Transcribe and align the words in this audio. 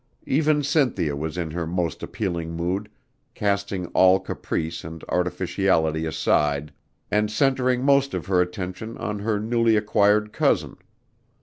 Even 0.25 0.63
Cynthia 0.63 1.15
was 1.15 1.37
in 1.37 1.51
her 1.51 1.67
most 1.67 2.01
appealing 2.01 2.53
mood, 2.55 2.89
casting 3.35 3.85
all 3.89 4.19
caprice 4.19 4.83
and 4.83 5.03
artificiality 5.09 6.07
aside 6.07 6.73
and 7.11 7.29
centering 7.29 7.83
most 7.85 8.15
of 8.15 8.25
her 8.25 8.41
attention 8.41 8.97
on 8.97 9.19
her 9.19 9.39
newly 9.39 9.75
acquired 9.77 10.33
cousin. 10.33 10.77